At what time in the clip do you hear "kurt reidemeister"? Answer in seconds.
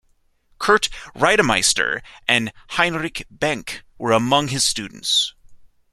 0.57-2.01